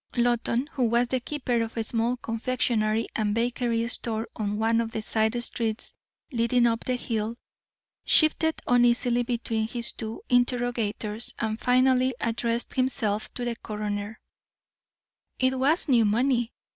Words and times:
Loton, 0.17 0.65
who 0.73 0.85
was 0.85 1.09
the 1.09 1.19
keeper 1.19 1.61
of 1.61 1.77
a 1.77 1.83
small 1.83 2.17
confectionery 2.17 3.05
and 3.15 3.35
bakery 3.35 3.87
store 3.87 4.27
on 4.35 4.57
one 4.57 4.81
of 4.81 4.91
the 4.93 5.01
side 5.03 5.39
streets 5.43 5.93
leading 6.31 6.65
up 6.65 6.83
the 6.85 6.95
hill, 6.95 7.37
shifted 8.03 8.55
uneasily 8.65 9.21
between 9.21 9.67
his 9.67 9.91
two 9.91 10.23
interrogators, 10.27 11.35
and 11.37 11.59
finally 11.61 12.15
addressed 12.19 12.73
himself 12.73 13.31
to 13.35 13.45
the 13.45 13.55
coroner: 13.57 14.19
"It 15.37 15.59
was 15.59 15.87
new 15.87 16.05
money. 16.05 16.51